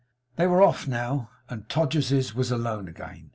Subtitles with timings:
[0.35, 3.29] They were off now; and Todgers's was alone again.